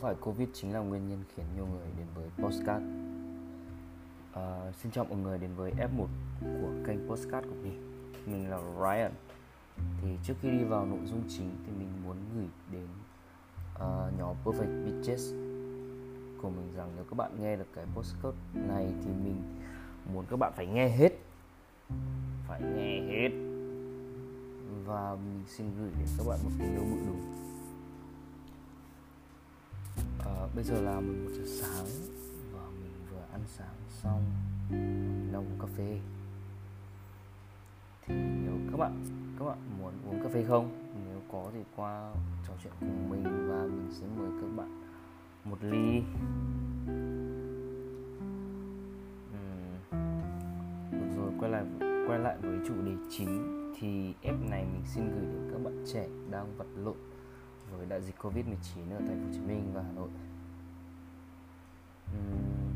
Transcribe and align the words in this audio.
phải 0.00 0.14
Covid 0.14 0.48
chính 0.52 0.72
là 0.72 0.80
nguyên 0.80 1.08
nhân 1.08 1.24
khiến 1.34 1.46
nhiều 1.56 1.66
người 1.66 1.86
đến 1.98 2.06
với 2.14 2.28
Postcard? 2.44 2.84
À, 4.32 4.72
xin 4.82 4.92
chào 4.92 5.04
mọi 5.04 5.18
người 5.18 5.38
đến 5.38 5.50
với 5.56 5.72
F1 5.72 6.06
của 6.40 6.70
kênh 6.86 7.08
Postcard 7.08 7.48
của 7.48 7.54
mình. 7.62 8.04
Mình 8.26 8.50
là 8.50 8.58
Ryan. 8.80 9.12
Thì 10.02 10.08
trước 10.24 10.34
khi 10.40 10.50
đi 10.50 10.64
vào 10.64 10.86
nội 10.86 10.98
dung 11.04 11.22
chính 11.28 11.50
thì 11.66 11.72
mình 11.78 11.88
muốn 12.04 12.16
gửi 12.34 12.48
đến 12.72 12.86
à, 13.74 14.06
uh, 14.06 14.18
nhóm 14.18 14.36
Perfect 14.44 14.84
Bitches 14.84 15.32
của 16.42 16.50
mình 16.50 16.72
rằng 16.76 16.90
nếu 16.96 17.04
các 17.04 17.14
bạn 17.16 17.30
nghe 17.40 17.56
được 17.56 17.68
cái 17.74 17.84
postcard 17.94 18.36
này 18.54 18.86
thì 19.04 19.10
mình 19.24 19.42
muốn 20.12 20.24
các 20.30 20.36
bạn 20.36 20.52
phải 20.56 20.66
nghe 20.66 20.88
hết. 20.88 21.12
Phải 22.48 22.60
nghe 22.62 23.00
hết. 23.00 23.30
Và 24.84 25.14
mình 25.14 25.44
xin 25.48 25.66
gửi 25.78 25.90
đến 25.98 26.08
các 26.18 26.24
bạn 26.28 26.38
một 26.44 26.50
tình 26.58 26.72
yêu 26.72 26.84
bự 26.84 27.06
đúng. 27.06 27.47
Bây 30.58 30.64
giờ 30.64 30.80
là 30.80 31.00
11 31.00 31.30
giờ 31.32 31.42
sáng 31.46 31.86
và 32.52 32.62
mình 32.80 32.92
vừa 33.10 33.22
ăn 33.32 33.40
sáng 33.46 33.74
xong 34.02 34.22
mình 34.70 35.32
đang 35.32 35.42
uống 35.42 35.58
cà 35.60 35.66
phê 35.76 36.00
thì 38.06 38.14
nếu 38.14 38.52
các 38.70 38.76
bạn 38.76 39.04
các 39.38 39.44
bạn 39.44 39.58
muốn 39.78 39.92
uống 40.08 40.22
cà 40.22 40.28
phê 40.28 40.44
không 40.48 40.94
nếu 41.08 41.20
có 41.32 41.50
thì 41.54 41.60
qua 41.76 42.12
trò 42.48 42.52
chuyện 42.62 42.72
cùng 42.80 43.10
mình 43.10 43.22
và 43.22 43.62
mình 43.62 43.88
sẽ 43.90 44.06
mời 44.18 44.30
các 44.40 44.56
bạn 44.56 44.82
một 45.44 45.58
ly 45.60 46.02
uhm. 49.32 51.16
rồi, 51.16 51.32
quay 51.40 51.50
lại 51.50 51.64
quay 52.08 52.18
lại 52.18 52.36
với 52.42 52.58
chủ 52.68 52.74
đề 52.84 52.92
chính 53.10 53.54
thì 53.80 54.14
app 54.24 54.50
này 54.50 54.64
mình 54.64 54.82
xin 54.94 55.04
gửi 55.04 55.24
đến 55.24 55.48
các 55.52 55.64
bạn 55.64 55.84
trẻ 55.92 56.08
đang 56.30 56.56
vật 56.56 56.68
lộn 56.76 56.96
với 57.76 57.86
đại 57.86 58.02
dịch 58.02 58.14
Covid-19 58.22 58.90
ở 58.90 58.98
thành 58.98 59.18
phố 59.20 59.26
Hồ 59.26 59.32
Chí 59.32 59.40
Minh 59.40 59.70
và 59.74 59.82
Hà 59.82 59.92
Nội. 59.92 60.08
Uhm, 62.16 62.74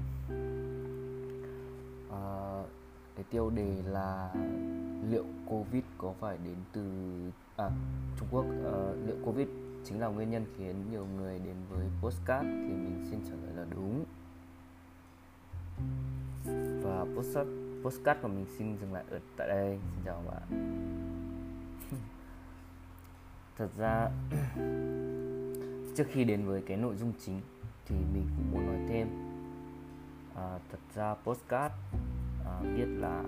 uh, 2.08 2.66
cái 3.16 3.24
tiêu 3.30 3.50
đề 3.50 3.82
là 3.86 4.34
liệu 5.10 5.24
Covid 5.46 5.82
có 5.98 6.14
phải 6.20 6.38
đến 6.44 6.56
từ 6.72 6.82
à 7.56 7.70
Trung 8.18 8.28
Quốc? 8.30 8.44
Uh, 8.44 9.06
liệu 9.06 9.16
Covid 9.24 9.48
chính 9.84 10.00
là 10.00 10.06
nguyên 10.06 10.30
nhân 10.30 10.44
khiến 10.56 10.76
nhiều 10.90 11.06
người 11.16 11.38
đến 11.38 11.56
với 11.70 11.86
postcard 12.00 12.48
thì 12.48 12.74
mình 12.74 13.06
xin 13.10 13.20
trả 13.24 13.34
lời 13.46 13.52
là 13.56 13.66
đúng. 13.70 14.04
Và 16.82 17.04
postcard 17.16 17.50
postcard 17.82 18.20
của 18.22 18.28
mình 18.28 18.46
xin 18.58 18.76
dừng 18.78 18.92
lại 18.92 19.04
ở 19.10 19.20
tại 19.36 19.48
đây. 19.48 19.78
Xin 19.94 20.04
chào 20.04 20.22
các 20.24 20.30
bạn. 20.30 20.42
Thật 23.58 23.68
ra 23.78 24.10
trước 25.96 26.06
khi 26.12 26.24
đến 26.24 26.46
với 26.46 26.62
cái 26.66 26.76
nội 26.76 26.96
dung 26.96 27.12
chính 27.24 27.40
thì 27.92 28.04
mình 28.14 28.26
cũng 28.36 28.52
muốn 28.52 28.66
nói 28.66 28.80
thêm. 28.88 29.08
À, 30.34 30.58
thật 30.70 30.78
ra 30.94 31.14
postcard 31.14 31.74
à, 32.44 32.60
viết 32.74 32.86
là 32.86 33.22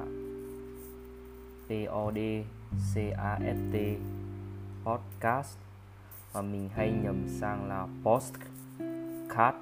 P 1.69 1.89
O 1.91 2.13
D 2.13 2.19
C 2.95 2.99
A 3.19 3.39
S 3.39 3.59
T 3.73 3.77
podcast. 4.85 5.59
Và 6.33 6.43
mình 6.43 6.69
hay 6.75 6.93
nhầm 7.03 7.29
sang 7.29 7.69
là 7.69 7.87
postcard 8.03 9.57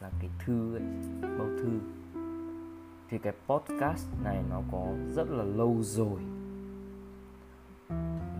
là 0.00 0.10
cái 0.20 0.30
thư 0.38 0.74
ấy, 0.74 0.82
bao 1.22 1.48
thư. 1.58 1.78
Thì 3.08 3.18
cái 3.18 3.32
podcast 3.46 4.08
này 4.24 4.42
nó 4.50 4.62
có 4.72 4.86
rất 5.14 5.30
là 5.30 5.44
lâu 5.44 5.76
rồi. 5.82 6.20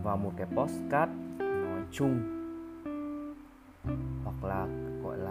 Và 0.03 0.15
một 0.15 0.31
cái 0.37 0.47
podcast 0.55 1.11
nói 1.39 1.81
chung 1.91 2.19
hoặc 4.23 4.43
là 4.43 4.67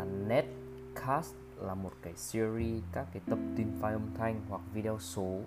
là 0.04 0.26
netcast 0.28 1.34
là 1.60 1.74
một 1.74 1.92
cái 2.02 2.14
series 2.16 2.82
các 2.92 3.06
cái 3.12 3.22
tập 3.26 3.38
tin 3.56 3.66
file 3.80 3.92
âm 3.92 4.06
thanh 4.18 4.40
hoặc 4.48 4.60
video 4.72 4.98
số 4.98 5.40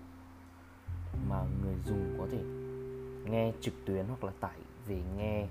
mà 1.30 1.44
người 1.64 1.76
dùng 1.86 2.16
có 2.18 2.28
thể 2.32 2.44
nghe 3.32 3.54
trực 3.62 3.74
tuyến 3.86 4.06
hoặc 4.08 4.24
là 4.24 4.32
tải 4.40 4.58
về 4.88 5.02
nghe. 5.18 5.48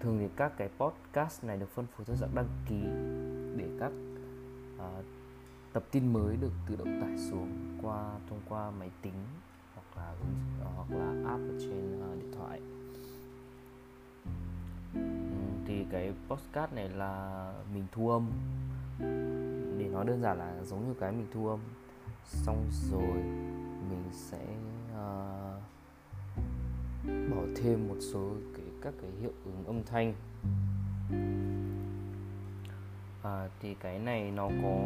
Thường 0.00 0.18
thì 0.18 0.28
các 0.36 0.52
cái 0.56 0.68
podcast 0.78 1.44
này 1.44 1.56
được 1.56 1.68
phân 1.74 1.86
phối 1.96 2.04
theo 2.06 2.16
dạng 2.16 2.34
đăng 2.34 2.48
ký 2.68 2.80
để 3.56 3.68
các 3.80 3.92
uh, 4.76 5.04
tập 5.72 5.84
tin 5.90 6.12
mới 6.12 6.36
được 6.36 6.52
tự 6.68 6.76
động 6.76 7.00
tải 7.00 7.18
xuống 7.18 7.78
qua 7.82 8.18
thông 8.28 8.40
qua 8.48 8.70
máy 8.70 8.90
tính 9.02 9.24
hoặc 9.74 9.96
là 9.96 10.12
uh, 10.12 10.76
hoặc 10.76 10.98
là 10.98 11.30
app 11.30 11.42
ở 11.42 11.58
trên 11.60 12.12
uh, 12.12 12.22
điện 12.22 12.32
thoại 12.38 12.60
thì 15.66 15.84
cái 15.90 16.12
podcast 16.28 16.72
này 16.72 16.88
là 16.88 17.52
mình 17.74 17.84
thu 17.92 18.10
âm. 18.10 18.30
Để 19.78 19.88
nói 19.92 20.04
đơn 20.04 20.22
giản 20.22 20.38
là 20.38 20.62
giống 20.64 20.88
như 20.88 20.94
cái 21.00 21.12
mình 21.12 21.26
thu 21.32 21.48
âm. 21.48 21.60
Xong 22.26 22.66
rồi 22.90 23.16
mình 23.90 24.04
sẽ 24.12 24.46
uh, 24.92 25.62
bỏ 27.30 27.42
thêm 27.56 27.88
một 27.88 27.96
số 28.00 28.30
cái 28.56 28.64
các 28.82 28.94
cái 29.02 29.10
hiệu 29.20 29.32
ứng 29.44 29.64
âm 29.66 29.82
thanh. 29.84 30.14
À, 33.22 33.48
thì 33.60 33.74
cái 33.74 33.98
này 33.98 34.30
nó 34.30 34.48
có 34.62 34.76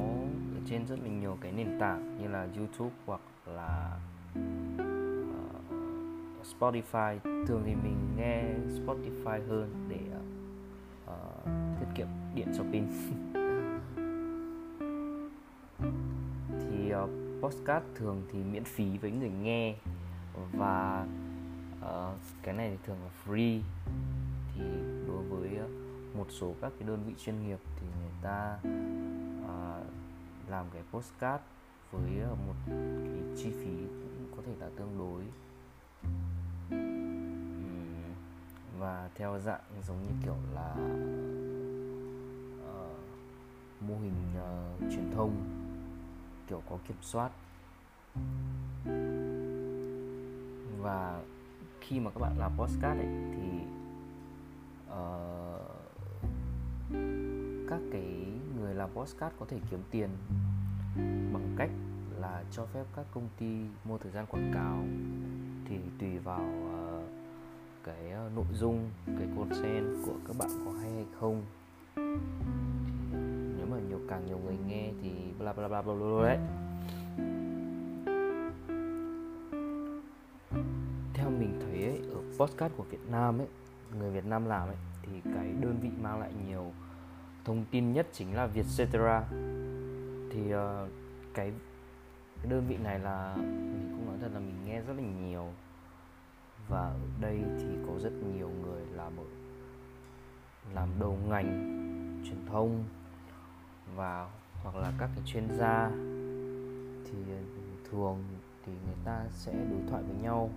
ở 0.54 0.60
trên 0.66 0.86
rất 0.86 0.98
là 1.02 1.08
nhiều 1.08 1.38
cái 1.40 1.52
nền 1.52 1.78
tảng 1.80 2.18
như 2.22 2.28
là 2.28 2.48
YouTube 2.56 2.94
hoặc 3.06 3.20
là 3.46 4.00
uh, 4.74 6.46
Spotify. 6.58 7.18
Thường 7.46 7.62
thì 7.66 7.74
mình 7.74 8.16
nghe 8.16 8.44
Spotify 8.68 9.48
hơn 9.48 9.86
để 9.88 10.00
uh, 10.16 10.22
tiết 11.80 11.86
kiệm 11.94 12.06
điện 12.34 12.48
cho 12.56 12.62
pin. 12.72 12.86
Thì 16.60 16.92
uh, 16.94 17.10
podcast 17.42 17.84
thường 17.94 18.22
thì 18.32 18.38
miễn 18.44 18.64
phí 18.64 18.98
với 18.98 19.10
người 19.10 19.30
nghe 19.30 19.74
và 20.52 21.06
uh, 21.80 22.18
cái 22.42 22.54
này 22.54 22.70
thì 22.70 22.76
thường 22.86 22.96
là 23.04 23.10
free. 23.26 23.60
Thì 24.54 24.64
đối 25.06 25.22
với 25.22 25.50
uh, 25.64 25.70
một 26.16 26.26
số 26.30 26.54
các 26.60 26.72
cái 26.78 26.88
đơn 26.88 27.04
vị 27.06 27.14
chuyên 27.24 27.46
nghiệp 27.46 27.58
thì 27.80 27.86
người 28.00 28.12
ta 28.22 28.58
uh, 28.62 29.86
làm 30.50 30.66
cái 30.72 30.82
postcard 30.92 31.42
với 31.92 32.10
uh, 32.32 32.38
một 32.46 32.54
cái 32.66 33.22
chi 33.36 33.50
phí 33.50 33.76
cũng 33.86 34.32
có 34.36 34.42
thể 34.46 34.52
là 34.60 34.68
tương 34.76 34.98
đối 34.98 35.22
và 38.78 39.10
theo 39.14 39.38
dạng 39.38 39.60
giống 39.86 40.02
như 40.02 40.10
kiểu 40.24 40.36
là 40.54 40.72
uh, 42.70 42.96
mô 43.80 43.94
hình 43.94 44.14
uh, 44.36 44.92
truyền 44.92 45.10
thông 45.14 45.32
kiểu 46.48 46.62
có 46.70 46.78
kiểm 46.88 46.96
soát. 47.02 47.30
Và 50.80 51.22
khi 51.80 52.00
mà 52.00 52.10
các 52.10 52.20
bạn 52.20 52.38
làm 52.38 52.52
postcard 52.56 53.00
ấy 53.00 53.08
thì 53.34 53.48
uh, 54.86 55.60
các 57.70 57.80
cái 57.92 58.26
người 58.56 58.74
làm 58.74 58.90
postcard 58.94 59.34
có 59.38 59.46
thể 59.48 59.58
kiếm 59.70 59.80
tiền 59.90 60.08
bằng 61.32 61.54
cách 61.58 61.70
là 62.20 62.44
cho 62.50 62.66
phép 62.66 62.84
các 62.96 63.06
công 63.14 63.28
ty 63.38 63.64
mua 63.84 63.98
thời 63.98 64.12
gian 64.12 64.26
quảng 64.26 64.50
cáo. 64.54 64.84
Thì 65.64 65.78
tùy 65.98 66.18
vào 66.18 66.42
uh, 66.42 66.87
cái 67.84 68.10
ờ, 68.10 68.30
nội 68.36 68.44
dung 68.52 68.90
cái 69.06 69.28
content 69.36 69.86
của 70.06 70.14
các 70.28 70.36
bạn 70.38 70.48
có 70.64 70.72
hay 70.82 70.90
hay 70.92 71.06
không. 71.20 71.42
Nếu 73.56 73.66
mà 73.70 73.76
nhiều 73.88 74.00
càng 74.08 74.26
nhiều 74.26 74.38
người 74.44 74.56
nghe 74.66 74.90
thì 75.02 75.10
bla 75.38 75.52
bla 75.52 75.68
bla 75.68 75.82
bla 75.82 75.94
bla 75.94 76.22
đấy. 76.22 76.38
Theo 81.14 81.30
mình 81.30 81.60
thấy 81.60 81.84
ấy, 81.84 82.00
ở 82.14 82.20
podcast 82.38 82.72
của 82.76 82.84
Việt 82.90 83.10
Nam 83.10 83.38
ấy 83.38 83.48
người 83.98 84.10
Việt 84.10 84.24
Nam 84.24 84.46
làm 84.46 84.68
ấy 84.68 84.76
thì 85.02 85.20
cái 85.34 85.52
đơn 85.60 85.78
vị 85.82 85.90
mang 86.02 86.20
lại 86.20 86.32
nhiều 86.46 86.72
thông 87.44 87.64
tin 87.70 87.92
nhất 87.92 88.06
chính 88.12 88.34
là 88.34 88.46
Vietcetera. 88.46 89.24
Thì 90.30 90.54
uh, 90.54 90.90
cái, 91.34 91.52
cái 92.36 92.50
đơn 92.50 92.64
vị 92.68 92.76
này 92.76 92.98
là 92.98 93.36
mình 93.36 93.92
cũng 93.96 94.06
nói 94.06 94.16
thật 94.20 94.30
là 94.34 94.40
mình 94.40 94.56
nghe 94.66 94.80
rất 94.80 94.94
là 94.96 95.02
nhiều 95.02 95.52
và 96.68 96.80
ở 96.80 97.08
đây 97.20 97.40
thì 97.58 97.66
có 97.86 97.98
rất 97.98 98.12
nhiều 98.34 98.50
người 98.62 98.82
làm 98.92 99.12
ở, 99.16 99.24
làm 100.74 100.88
đầu 100.98 101.18
ngành 101.28 101.74
truyền 102.24 102.46
thông 102.46 102.84
và, 103.96 104.30
hoặc 104.62 104.76
là 104.76 104.92
các 104.98 105.10
cái 105.14 105.24
chuyên 105.26 105.48
gia. 105.58 105.90
Thì 107.04 107.18
ờ, 107.32 107.38
thường 107.90 108.24
thì 108.66 108.72
người 108.86 108.96
ta 109.04 109.24
sẽ 109.30 109.52
đối 109.52 109.80
thoại 109.90 110.02
với 110.02 110.16
nhau 110.22 110.50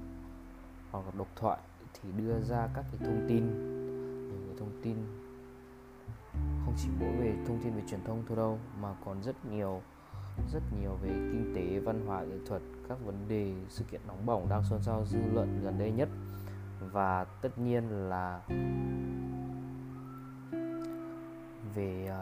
hoặc 0.91 1.05
là 1.05 1.11
độc 1.17 1.27
thoại 1.35 1.59
thì 1.93 2.09
đưa 2.17 2.39
ra 2.39 2.69
các 2.75 2.85
cái 2.91 2.99
thông 2.99 3.25
tin. 3.29 3.45
Những 4.27 4.43
cái 4.47 4.55
thông 4.59 4.81
tin 4.83 4.95
không 6.65 6.73
chỉ 6.77 6.89
mỗi 6.99 7.11
về 7.11 7.35
thông 7.47 7.59
tin 7.63 7.73
về 7.73 7.81
truyền 7.89 8.03
thông 8.03 8.23
thôi 8.27 8.37
đâu, 8.37 8.59
mà 8.81 8.95
còn 9.05 9.23
rất 9.23 9.45
nhiều 9.45 9.81
rất 10.53 10.63
nhiều 10.81 10.97
về 11.01 11.09
kinh 11.09 11.53
tế, 11.55 11.79
văn 11.79 12.05
hóa, 12.05 12.23
nghệ 12.23 12.37
thuật 12.45 12.61
các 12.91 13.05
vấn 13.05 13.27
đề 13.27 13.53
sự 13.69 13.83
kiện 13.91 14.01
nóng 14.07 14.25
bỏng 14.25 14.49
đang 14.49 14.63
xôn 14.63 14.81
xao 14.81 15.05
dư 15.05 15.19
luận 15.33 15.61
gần 15.63 15.79
đây 15.79 15.91
nhất. 15.91 16.09
Và 16.91 17.23
tất 17.23 17.57
nhiên 17.59 17.89
là 17.89 18.41
về 21.75 22.09
uh, 22.09 22.15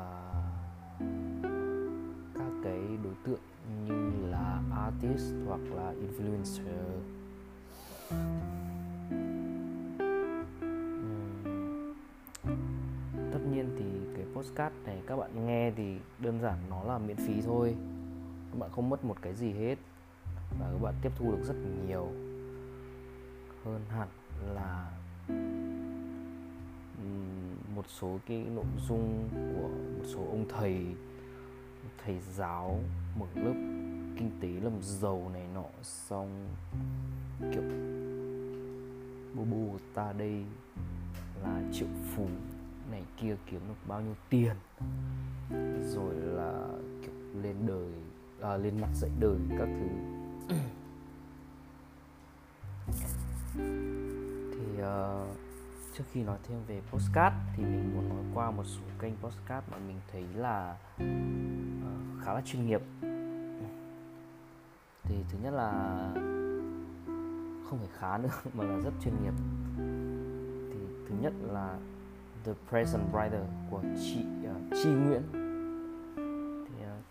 các 2.35 2.51
cái 2.63 2.79
đối 3.03 3.13
tượng 3.25 3.39
như 3.85 4.27
là 4.29 4.61
artist 4.85 5.33
hoặc 5.47 5.59
là 5.75 5.93
influencer. 5.93 6.99
Tất 13.31 13.39
nhiên 13.51 13.75
thì 13.77 13.85
cái 14.15 14.25
postcard 14.33 14.75
này 14.85 15.01
các 15.07 15.15
bạn 15.15 15.45
nghe 15.45 15.71
thì 15.75 15.99
đơn 16.19 16.39
giản 16.41 16.57
nó 16.69 16.83
là 16.83 16.97
miễn 16.97 17.17
phí 17.17 17.41
thôi. 17.41 17.75
Các 18.51 18.59
bạn 18.59 18.69
không 18.71 18.89
mất 18.89 19.05
một 19.05 19.17
cái 19.21 19.33
gì 19.33 19.53
hết 19.53 19.75
và 20.59 20.71
các 20.71 20.81
bạn 20.81 20.93
tiếp 21.01 21.11
thu 21.15 21.31
được 21.31 21.43
rất 21.43 21.55
nhiều 21.87 22.11
hơn 23.63 23.81
hẳn 23.89 24.07
là 24.53 24.91
một 27.75 27.85
số 27.87 28.19
cái 28.27 28.45
nội 28.55 28.65
dung 28.87 29.29
của 29.33 29.67
một 29.67 30.05
số 30.05 30.19
ông 30.19 30.45
thầy 30.49 30.85
thầy 32.03 32.19
giáo 32.35 32.79
mở 33.19 33.25
lớp 33.35 33.53
kinh 34.17 34.31
tế 34.41 34.47
làm 34.47 34.73
giàu 34.81 35.29
này 35.33 35.47
nọ. 35.53 35.65
Xong 35.81 36.47
kiểu 37.53 37.63
bố 39.35 39.43
bố 39.51 39.77
ta 39.93 40.13
đây 40.13 40.45
là 41.43 41.61
triệu 41.73 41.87
phú 42.15 42.27
này 42.91 43.03
kia 43.17 43.35
kiếm 43.45 43.61
được 43.67 43.87
bao 43.87 44.01
nhiêu 44.01 44.15
tiền. 44.29 44.55
Rồi 45.93 46.15
là 46.15 46.67
kiểu 47.01 47.41
lên 47.41 47.55
đời 47.67 47.91
à, 48.41 48.57
lên 48.57 48.81
mặt 48.81 48.89
dạy 48.93 49.11
đời 49.19 49.37
các 49.49 49.67
thứ 49.79 50.18
thì 54.53 54.81
uh, 54.81 55.37
trước 55.97 56.03
khi 56.11 56.23
nói 56.23 56.37
thêm 56.47 56.57
về 56.67 56.81
postcard 56.91 57.35
thì 57.55 57.63
mình 57.63 57.93
muốn 57.95 58.09
nói 58.09 58.23
qua 58.33 58.51
một 58.51 58.63
số 58.65 58.81
kênh 58.99 59.13
postcard 59.15 59.67
mà 59.71 59.77
mình 59.77 59.99
thấy 60.11 60.23
là 60.35 60.77
uh, 60.95 61.07
khá 62.25 62.33
là 62.33 62.41
chuyên 62.45 62.67
nghiệp. 62.67 62.81
Thì 65.03 65.15
thứ 65.29 65.37
nhất 65.43 65.53
là 65.53 65.71
không 67.69 67.79
phải 67.79 67.89
khá 67.99 68.17
nữa 68.17 68.29
mà 68.53 68.63
là 68.63 68.75
rất 68.75 68.91
chuyên 69.03 69.13
nghiệp. 69.23 69.33
Thì 70.73 70.79
thứ 71.09 71.15
nhất 71.21 71.33
là 71.41 71.77
The 72.45 72.51
Present 72.69 73.03
Writer 73.13 73.43
của 73.69 73.81
chị 73.95 74.25
uh, 74.43 74.77
Chi 74.83 74.89
Nguyễn 74.89 75.48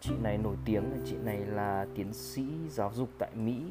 chị 0.00 0.10
này 0.22 0.38
nổi 0.38 0.56
tiếng 0.64 0.90
là 0.90 0.98
chị 1.04 1.16
này 1.16 1.36
là 1.36 1.86
tiến 1.94 2.12
sĩ 2.12 2.46
giáo 2.70 2.92
dục 2.94 3.10
tại 3.18 3.30
Mỹ. 3.34 3.62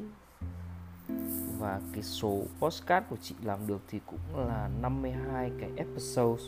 Và 1.58 1.80
cái 1.92 2.02
số 2.02 2.42
postcard 2.58 3.06
của 3.10 3.16
chị 3.16 3.34
làm 3.42 3.66
được 3.66 3.80
thì 3.88 4.00
cũng 4.06 4.46
là 4.46 4.70
52 4.82 5.50
cái 5.60 5.70
episode 5.76 6.42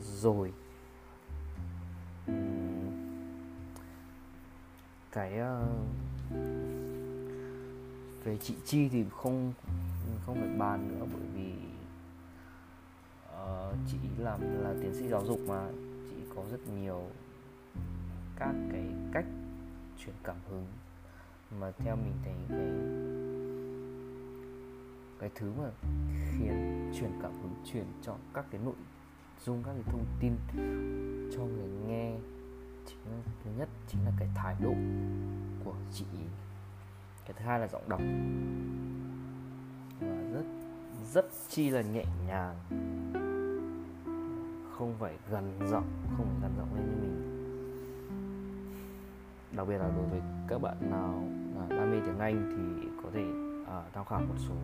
rồi. 0.00 0.52
Cái 5.12 5.40
uh, 5.40 5.68
về 8.24 8.36
chị 8.42 8.54
Chi 8.64 8.88
thì 8.88 9.04
không 9.10 9.52
không 10.26 10.40
phải 10.40 10.58
bàn 10.58 10.88
nữa 10.88 11.06
bởi 11.12 11.26
vì 11.34 11.52
uh, 13.28 13.76
chị 13.92 13.98
làm 14.18 14.40
là 14.62 14.74
tiến 14.82 14.94
sĩ 14.94 15.08
giáo 15.08 15.24
dục 15.24 15.40
mà. 15.46 15.68
Chị 16.10 16.16
có 16.36 16.42
rất 16.50 16.60
nhiều 16.68 17.02
các 18.36 18.54
cái 18.72 18.84
cách 19.12 19.26
truyền 19.98 20.14
cảm 20.24 20.36
hứng. 20.48 20.66
Mà 21.60 21.70
theo 21.78 21.96
mình 21.96 22.14
thấy 22.24 22.34
cái 22.48 22.68
cái 25.18 25.30
thứ 25.34 25.52
mà 25.58 25.70
khiến 26.30 26.90
truyền 26.98 27.10
cảm 27.22 27.32
hứng 27.32 27.54
truyền 27.72 27.84
cho 28.02 28.16
các 28.34 28.44
cái 28.50 28.60
nội 28.64 28.74
dung 29.44 29.62
các 29.62 29.72
cái 29.72 29.82
thông 29.86 30.04
tin 30.20 30.32
cho 31.36 31.44
người 31.44 31.68
nghe 31.86 32.16
chính 32.86 32.98
là, 33.10 33.18
thứ 33.44 33.50
nhất 33.58 33.68
chính 33.88 34.04
là 34.04 34.12
cái 34.18 34.28
thái 34.34 34.56
độ 34.62 34.74
của 35.64 35.74
chị 35.92 36.04
cái 37.24 37.34
thứ 37.38 37.44
hai 37.44 37.60
là 37.60 37.68
giọng 37.68 37.88
đọc. 37.88 38.00
Và 40.00 40.22
rất 40.32 40.44
rất 41.12 41.26
chi 41.48 41.70
là 41.70 41.82
nhẹ 41.82 42.04
nhàng. 42.26 42.56
Không 44.78 44.94
phải 44.98 45.18
gần 45.30 45.58
giọng 45.70 45.88
không 46.16 46.26
phải 46.26 46.36
gần 46.42 46.52
giọng 46.58 46.74
lên 46.74 46.86
như 46.86 46.96
mình 47.02 47.25
đặc 49.56 49.68
biệt 49.68 49.78
là 49.78 49.90
đối 49.96 50.06
với 50.06 50.20
các 50.48 50.58
bạn 50.58 50.90
nào 50.90 51.24
đam 51.68 51.90
mê 51.90 51.96
tiếng 52.06 52.18
Anh 52.18 52.52
thì 52.56 52.88
có 53.02 53.10
thể 53.12 53.24
uh, 53.62 53.92
tham 53.92 54.04
khảo 54.04 54.20
một 54.20 54.34
số 54.48 54.54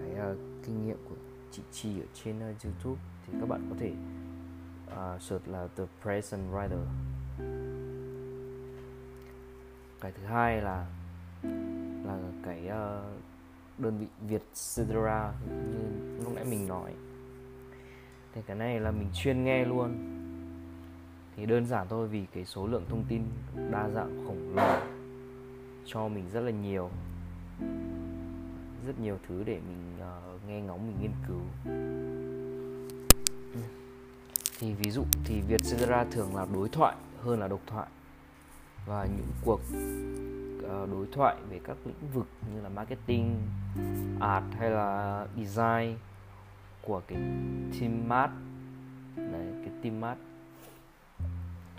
cái 0.00 0.32
uh, 0.32 0.38
kinh 0.66 0.86
nghiệm 0.86 0.96
của 1.08 1.14
chị 1.50 1.62
Chi 1.72 2.00
ở 2.00 2.06
trên 2.14 2.36
uh, 2.36 2.64
YouTube. 2.64 3.00
Thì 3.26 3.32
các 3.40 3.48
bạn 3.48 3.66
có 3.70 3.76
thể 3.78 3.92
uh, 4.86 5.22
search 5.22 5.48
là 5.48 5.68
The 5.76 5.84
Present 6.02 6.52
Writer. 6.52 6.84
Cái 10.00 10.12
thứ 10.12 10.24
hai 10.26 10.62
là 10.62 10.86
là 12.04 12.18
cái 12.44 12.66
uh, 12.66 13.20
đơn 13.78 13.98
vị 13.98 14.06
Việt 14.28 14.42
Cedra 14.76 15.32
như 15.48 15.78
lúc 16.24 16.32
nãy 16.34 16.44
mình 16.44 16.68
nói. 16.68 16.94
Thì 18.34 18.42
cái 18.46 18.56
này 18.56 18.80
là 18.80 18.90
mình 18.90 19.08
chuyên 19.14 19.44
nghe 19.44 19.64
luôn 19.64 20.19
thì 21.36 21.46
đơn 21.46 21.66
giản 21.66 21.86
thôi 21.88 22.08
vì 22.08 22.26
cái 22.34 22.44
số 22.44 22.66
lượng 22.66 22.84
thông 22.88 23.04
tin 23.08 23.22
đa 23.70 23.88
dạng 23.88 24.24
khổng 24.26 24.56
lồ 24.56 24.76
cho 25.86 26.08
mình 26.08 26.24
rất 26.32 26.40
là 26.40 26.50
nhiều. 26.50 26.90
Rất 28.86 29.00
nhiều 29.00 29.18
thứ 29.28 29.42
để 29.46 29.60
mình 29.68 29.96
uh, 29.98 30.48
nghe 30.48 30.60
ngóng 30.60 30.86
mình 30.86 30.96
nghiên 31.00 31.12
cứu. 31.28 31.40
Thì 34.58 34.74
ví 34.74 34.90
dụ 34.90 35.04
thì 35.24 35.40
Việt 35.40 35.60
ra 35.64 36.04
thường 36.10 36.36
là 36.36 36.46
đối 36.54 36.68
thoại 36.68 36.96
hơn 37.22 37.40
là 37.40 37.48
độc 37.48 37.60
thoại. 37.66 37.88
Và 38.86 39.04
những 39.04 39.26
cuộc 39.44 39.60
uh, 40.58 40.90
đối 40.90 41.06
thoại 41.12 41.36
về 41.50 41.60
các 41.64 41.76
lĩnh 41.84 42.10
vực 42.14 42.26
như 42.54 42.60
là 42.60 42.68
marketing, 42.68 43.36
art 44.20 44.44
hay 44.58 44.70
là 44.70 45.26
design 45.36 45.96
của 46.82 47.02
cái 47.06 47.18
team 47.80 48.08
mart 48.08 48.30
đấy 49.16 49.52
cái 49.64 49.72
team 49.82 50.00
mart 50.00 50.18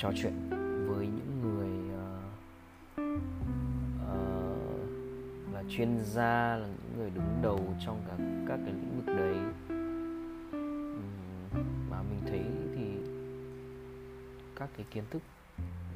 trò 0.01 0.11
chuyện 0.15 0.33
với 0.87 1.07
những 1.07 1.41
người 1.41 1.69
uh, 1.93 2.21
uh, 4.03 5.53
là 5.53 5.63
chuyên 5.69 5.97
gia 6.05 6.55
là 6.55 6.67
những 6.67 6.97
người 6.97 7.09
đứng 7.09 7.39
đầu 7.41 7.59
trong 7.85 8.01
các 8.07 8.17
các 8.47 8.59
cái 8.65 8.73
lĩnh 8.73 9.01
vực 9.05 9.15
đấy. 9.15 9.35
Mà 11.89 12.01
mình 12.01 12.21
thấy 12.25 12.43
thì 12.75 12.83
các 14.55 14.69
cái 14.77 14.85
kiến 14.91 15.03
thức 15.09 15.21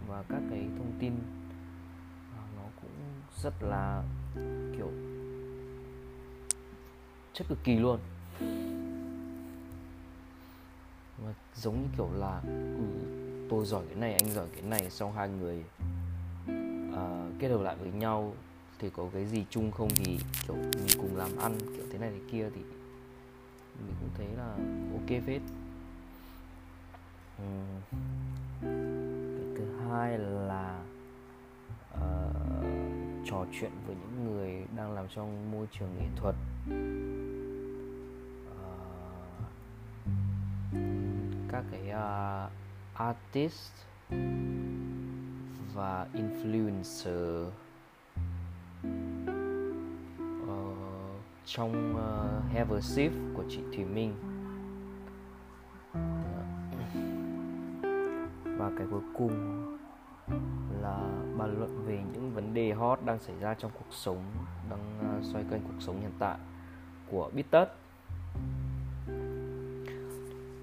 và 0.08 0.24
các 0.30 0.42
cái 0.50 0.68
thông 0.78 0.92
tin 1.00 1.14
ờ, 2.38 2.42
nó 2.58 2.64
cũng 2.82 2.92
rất 3.44 3.54
là 3.62 4.04
kiểu 4.78 4.92
chất 7.34 7.48
cực 7.50 7.58
kỳ 7.64 7.80
luôn. 7.80 8.00
Mà 11.24 11.34
giống 11.56 11.82
như 11.82 11.88
kiểu 11.98 12.10
là 12.14 12.42
ừ, 12.78 13.25
tôi 13.50 13.66
giỏi 13.66 13.84
cái 13.88 13.96
này 13.96 14.14
anh 14.14 14.30
giỏi 14.30 14.48
cái 14.54 14.62
này 14.62 14.90
xong 14.90 15.14
hai 15.14 15.30
người 15.30 15.64
uh, 16.92 17.40
kết 17.40 17.48
hợp 17.48 17.62
lại 17.62 17.76
với 17.80 17.92
nhau 17.92 18.34
thì 18.80 18.90
có 18.90 19.10
cái 19.14 19.26
gì 19.26 19.46
chung 19.50 19.72
không 19.72 19.90
thì 19.96 20.18
kiểu 20.48 20.56
mình 20.56 20.98
cùng 20.98 21.18
làm 21.18 21.38
ăn 21.38 21.60
kiểu 21.60 21.86
thế 21.92 21.98
này 21.98 22.10
thế 22.12 22.20
kia 22.32 22.50
thì 22.56 22.62
mình 23.86 23.96
cũng 24.00 24.10
thấy 24.18 24.28
là 24.38 24.58
ok 24.94 25.24
phết 25.28 25.42
uhm. 27.44 27.82
cái 29.56 29.66
thứ 29.66 29.90
hai 29.90 30.18
là 30.18 30.84
uh, 31.94 32.00
trò 33.26 33.46
chuyện 33.60 33.72
với 33.88 33.96
những 33.96 34.26
người 34.26 34.66
đang 34.76 34.92
làm 34.92 35.06
trong 35.16 35.52
môi 35.52 35.68
trường 35.72 35.90
nghệ 36.00 36.06
thuật 36.16 36.36
ờ, 38.60 38.78
các 41.52 41.64
cái 41.72 41.82
uh, 41.90 42.65
artist 42.96 43.72
và 45.74 46.08
influencer. 46.14 47.50
Uh, 50.44 51.22
trong 51.46 51.96
uh, 51.96 52.54
Have 52.54 52.76
a 52.76 52.82
Sip 52.82 53.12
của 53.34 53.44
chị 53.50 53.60
Thùy 53.76 53.86
Minh. 53.86 54.14
Dạ. 55.94 56.02
Và 58.44 58.72
cái 58.78 58.88
cuối 58.92 59.02
cùng 59.18 59.62
là 60.82 60.98
bàn 61.38 61.60
luận 61.60 61.86
về 61.86 62.04
những 62.14 62.34
vấn 62.34 62.54
đề 62.54 62.74
hot 62.74 63.00
đang 63.06 63.20
xảy 63.20 63.36
ra 63.40 63.54
trong 63.54 63.72
cuộc 63.74 63.92
sống 63.92 64.24
đang 64.70 65.18
uh, 65.20 65.26
xoay 65.26 65.46
quanh 65.50 65.62
cuộc 65.64 65.80
sống 65.80 66.02
hiện 66.02 66.12
tại 66.20 66.38
của 67.12 67.30
Bittert 67.34 67.70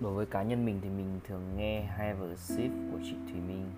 đối 0.03 0.13
với 0.13 0.27
cá 0.27 0.43
nhân 0.43 0.65
mình 0.65 0.81
thì 0.83 0.89
mình 0.89 1.21
thường 1.29 1.57
nghe 1.57 1.83
Have 1.83 2.27
a 2.29 2.37
Sip 2.37 2.71
của 2.93 2.99
chị 3.05 3.15
Thùy 3.27 3.41
Minh. 3.41 3.73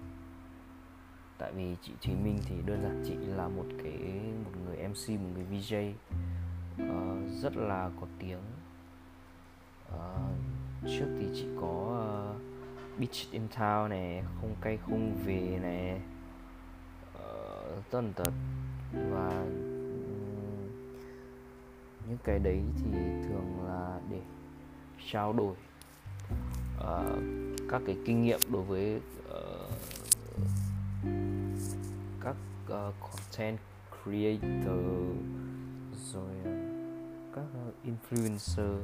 Tại 1.39 1.53
vì 1.53 1.77
chị 1.83 1.93
Thùy 2.03 2.15
Minh 2.15 2.39
thì 2.47 2.55
đơn 2.67 2.83
giản 2.83 3.03
chị 3.07 3.15
là 3.15 3.49
một 3.49 3.65
cái 3.83 3.99
một 4.45 4.51
người 4.65 4.89
MC 4.89 5.21
một 5.21 5.29
người 5.35 5.45
VJ 5.51 5.91
uh, 5.91 5.97
ờ, 6.89 7.17
rất 7.43 7.57
là 7.57 7.91
có 8.01 8.07
tiếng. 8.19 8.43
Uh, 9.95 10.01
trước 10.87 11.17
thì 11.19 11.27
chị 11.35 11.47
có 11.61 12.05
uh, 12.37 12.99
Beach 12.99 13.31
in 13.31 13.43
Town 13.57 13.89
này 13.89 14.25
không 14.41 14.55
cay 14.61 14.77
không 14.77 15.17
về 15.25 15.59
này 15.63 16.01
uh, 17.15 17.91
tần 17.91 18.13
tật. 18.13 18.33
Và 19.11 19.45
những 22.09 22.19
cái 22.25 22.39
đấy 22.39 22.63
thì 22.77 22.91
thường 23.29 23.67
là 23.67 24.01
để 24.11 24.21
trao 25.11 25.33
đổi 25.33 25.55
uh, 26.81 27.23
các 27.69 27.83
cái 27.87 27.97
kinh 28.05 28.23
nghiệm 28.23 28.41
đối 28.53 28.63
với 28.63 29.01
uh, 29.31 29.71
các 32.21 32.37
uh, 32.67 32.95
content 33.01 33.59
creator 34.03 34.85
rồi 36.13 36.35
uh, 36.43 36.49
các 37.35 37.45
uh, 37.69 37.75
influencer 37.85 38.79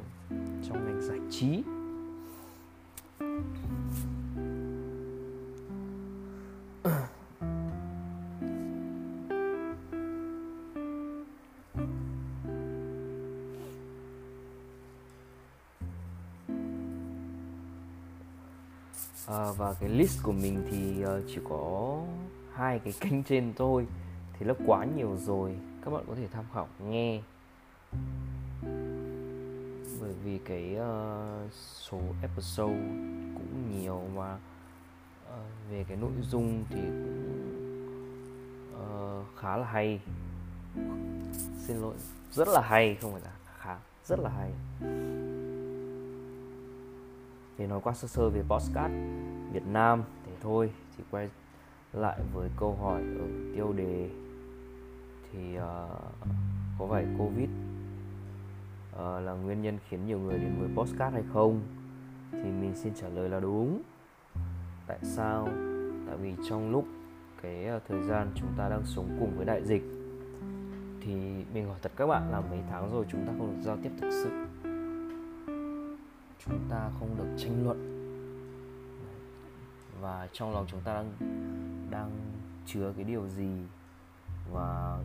trong 0.69 0.85
ngành 0.85 1.03
giải 1.03 1.19
trí. 1.31 1.63
À, 19.31 19.53
và 19.57 19.75
cái 19.81 19.89
list 19.89 20.23
của 20.23 20.33
mình 20.33 20.63
thì 20.71 21.05
uh, 21.05 21.25
chỉ 21.29 21.41
có 21.49 21.99
hai 22.53 22.79
cái 22.79 22.93
kênh 23.01 23.23
trên 23.29 23.53
thôi. 23.57 23.87
Thì 24.39 24.47
nó 24.47 24.55
quá 24.67 24.85
nhiều 24.97 25.17
rồi 25.17 25.57
các 25.85 25.91
bạn 25.91 26.05
có 26.09 26.15
thể 26.15 26.29
tham 26.33 26.45
khảo 26.55 26.69
nghe. 26.89 27.21
Bởi 30.01 30.13
vì 30.25 30.39
cái 30.45 30.77
uh, 30.77 31.53
số 31.53 32.01
episode 32.23 32.81
cũng 33.35 33.71
nhiều 33.73 34.03
mà 34.15 34.35
uh, 34.35 35.71
về 35.71 35.85
cái 35.89 35.97
nội 35.97 36.13
dung 36.23 36.65
thì 36.71 36.81
cũng 36.81 37.41
uh, 38.75 39.39
khá 39.39 39.57
là 39.57 39.67
hay. 39.67 40.01
Xin 41.67 41.77
lỗi 41.77 41.95
rất 42.33 42.49
là 42.49 42.61
hay 42.61 42.97
không 43.01 43.13
phải 43.13 43.23
là 43.23 43.33
khá 43.59 43.79
rất 44.05 44.19
là 44.21 44.31
hay 44.31 44.53
thì 47.61 47.67
nói 47.67 47.81
qua 47.83 47.95
sơ 47.95 48.09
sơ 48.09 48.29
về 48.29 48.43
postcard 48.49 48.95
Việt 49.53 49.67
Nam. 49.67 50.03
Thì 50.27 50.33
thôi 50.43 50.71
thì 50.97 51.05
quay 51.11 51.29
lại 51.93 52.21
với 52.35 52.51
câu 52.57 52.75
hỏi 52.75 53.03
ở 53.03 53.27
tiêu 53.55 53.73
đề. 53.73 54.11
Thì 55.33 55.57
uh, 55.57 55.63
có 56.79 56.87
phải 56.91 57.07
covid 57.19 57.49
uh, 58.95 59.01
là 59.01 59.33
nguyên 59.33 59.63
nhân 59.63 59.79
khiến 59.89 60.07
nhiều 60.07 60.19
người 60.19 60.39
đến 60.39 60.57
với 60.61 60.69
postcard 60.77 61.15
hay 61.15 61.23
không? 61.33 61.61
Thì 62.33 62.39
mình 62.39 62.73
xin 62.75 62.93
trả 62.95 63.09
lời 63.09 63.29
là 63.29 63.41
đúng. 63.41 63.83
Tại 64.87 64.99
sao? 65.03 65.49
Tại 66.07 66.17
vì 66.17 66.35
trong 66.49 66.71
lúc 66.71 66.85
cái 67.43 67.67
ờ, 67.67 67.81
thời 67.89 68.03
gian 68.03 68.33
chúng 68.35 68.53
ta 68.57 68.69
đang 68.69 68.83
sống 68.85 69.17
cùng 69.21 69.37
với 69.37 69.47
đại 69.47 69.65
dịch 69.65 69.83
thì 71.01 71.15
mình 71.55 71.67
hỏi 71.67 71.79
thật 71.83 71.93
các 71.97 72.07
bạn 72.07 72.31
là 72.33 72.41
mấy 72.41 72.59
tháng 72.71 72.93
rồi 72.93 73.05
chúng 73.09 73.27
ta 73.27 73.33
không 73.39 73.55
được 73.57 73.63
giao 73.63 73.77
tiếp 73.83 73.91
thực 74.01 74.11
sự? 74.11 74.50
Chúng 76.45 76.59
ta 76.71 76.91
không 76.99 77.17
được 77.19 77.37
tranh 77.39 77.65
luận. 77.65 77.87
Và 80.01 80.29
trong 80.33 80.53
lòng 80.53 80.67
chúng 80.69 80.81
ta 80.81 80.95
đang 80.95 81.13
đang 81.91 82.11
chứa 82.67 82.93
cái 82.97 83.05
điều 83.05 83.29
gì? 83.29 83.53
Và 84.53 84.99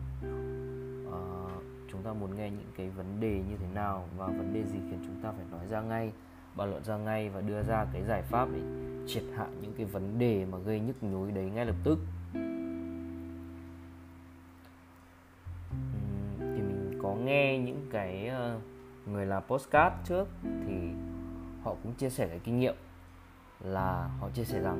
uh, 1.08 1.62
chúng 1.92 2.02
ta 2.02 2.12
muốn 2.12 2.36
nghe 2.36 2.50
những 2.50 2.70
cái 2.76 2.90
vấn 2.90 3.20
đề 3.20 3.42
như 3.50 3.56
thế 3.60 3.66
nào? 3.74 4.08
Và 4.16 4.26
vấn 4.26 4.54
đề 4.54 4.64
gì 4.64 4.78
khiến 4.78 4.98
chúng 5.06 5.20
ta 5.22 5.32
phải 5.32 5.44
nói 5.50 5.66
ra 5.70 5.80
ngay 5.80 6.12
bàn 6.56 6.70
luận 6.70 6.84
ra 6.84 6.96
ngay 6.96 7.28
và 7.28 7.40
đưa 7.40 7.62
ra 7.62 7.86
cái 7.92 8.02
giải 8.04 8.22
pháp 8.22 8.48
để 8.52 8.60
triệt 9.06 9.24
hạ 9.36 9.46
những 9.62 9.72
cái 9.76 9.86
vấn 9.86 10.18
đề 10.18 10.46
mà 10.50 10.58
gây 10.58 10.80
nhức 10.80 11.02
nhối 11.02 11.32
đấy 11.32 11.50
ngay 11.54 11.66
lập 11.66 11.76
tức? 11.84 11.98
Uhm, 12.38 12.46
thì 16.38 16.62
mình 16.62 16.98
có 17.02 17.14
nghe 17.14 17.58
những 17.58 17.86
cái 17.90 18.30
uh, 18.56 18.62
người 19.08 19.26
làm 19.26 19.42
postcard 19.48 19.94
trước 20.04 20.28
thì 20.42 20.90
họ 21.66 21.74
cũng 21.82 21.94
chia 21.94 22.10
sẻ 22.10 22.28
cái 22.28 22.38
kinh 22.44 22.58
nghiệm 22.58 22.74
là 23.60 24.10
họ 24.20 24.28
chia 24.34 24.44
sẻ 24.44 24.60
rằng 24.60 24.78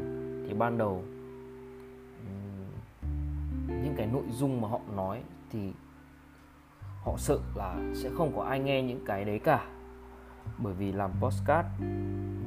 thì 0.48 0.54
ban 0.54 0.78
đầu 0.78 1.04
những 3.68 3.94
cái 3.96 4.06
nội 4.06 4.22
dung 4.30 4.60
mà 4.60 4.68
họ 4.68 4.80
nói 4.96 5.22
thì 5.50 5.72
họ 7.02 7.14
sợ 7.18 7.38
là 7.54 7.76
sẽ 7.94 8.10
không 8.16 8.32
có 8.36 8.42
ai 8.42 8.60
nghe 8.60 8.82
những 8.82 9.04
cái 9.06 9.24
đấy 9.24 9.38
cả. 9.38 9.66
Bởi 10.58 10.74
vì 10.74 10.92
làm 10.92 11.10
postcard 11.20 11.68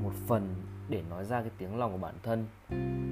một 0.04 0.14
phần 0.28 0.56
để 0.90 1.04
nói 1.10 1.26
ra 1.26 1.42
cái 1.42 1.52
tiếng 1.58 1.78
lòng 1.78 1.92
của 1.92 1.98
bản 1.98 2.16
thân 2.24 2.46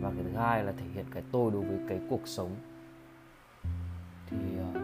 và 0.02 0.10
cái 0.10 0.24
thứ 0.24 0.40
hai 0.40 0.64
là 0.64 0.72
thể 0.72 0.86
hiện 0.94 1.06
cái 1.12 1.24
tôi 1.32 1.52
đối 1.52 1.64
với 1.64 1.80
cái 1.90 2.00
cuộc 2.10 2.22
sống. 2.28 2.56
Thì 4.30 4.38
uh, 4.62 4.78